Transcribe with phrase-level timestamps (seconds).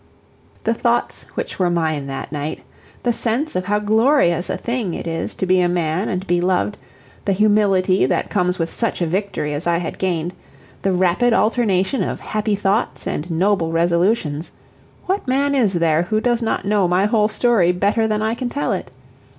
[0.63, 2.61] The thoughts which were mine that night
[3.03, 6.41] the sense of how glorious a thing it is to be a man and be
[6.41, 6.79] loved
[7.25, 10.33] the humility that comes with such a victory as I had gained
[10.81, 14.51] the rapid alternation of happy thoughts and noble resolutions
[15.05, 18.49] what man is there who does not know my whole story better than I can
[18.49, 18.89] tell it?